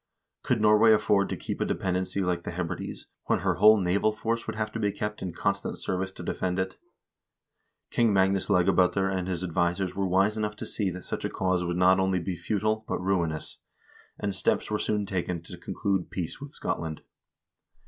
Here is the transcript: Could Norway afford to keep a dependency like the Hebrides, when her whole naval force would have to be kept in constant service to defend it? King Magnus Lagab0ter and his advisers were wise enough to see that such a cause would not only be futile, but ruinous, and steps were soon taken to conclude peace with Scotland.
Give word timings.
Could 0.41 0.59
Norway 0.59 0.93
afford 0.93 1.29
to 1.29 1.37
keep 1.37 1.61
a 1.61 1.65
dependency 1.65 2.21
like 2.23 2.41
the 2.41 2.49
Hebrides, 2.49 3.05
when 3.25 3.41
her 3.41 3.53
whole 3.61 3.77
naval 3.79 4.11
force 4.11 4.47
would 4.47 4.55
have 4.55 4.71
to 4.71 4.79
be 4.79 4.91
kept 4.91 5.21
in 5.21 5.31
constant 5.31 5.77
service 5.77 6.11
to 6.13 6.23
defend 6.23 6.57
it? 6.57 6.75
King 7.91 8.11
Magnus 8.11 8.47
Lagab0ter 8.47 9.15
and 9.15 9.27
his 9.27 9.43
advisers 9.43 9.95
were 9.95 10.07
wise 10.07 10.37
enough 10.37 10.55
to 10.55 10.65
see 10.65 10.89
that 10.89 11.03
such 11.03 11.23
a 11.23 11.29
cause 11.29 11.63
would 11.63 11.77
not 11.77 11.99
only 11.99 12.17
be 12.17 12.35
futile, 12.35 12.83
but 12.87 12.97
ruinous, 12.99 13.59
and 14.17 14.33
steps 14.33 14.71
were 14.71 14.79
soon 14.79 15.05
taken 15.05 15.43
to 15.43 15.55
conclude 15.55 16.09
peace 16.09 16.41
with 16.41 16.51
Scotland. 16.51 17.03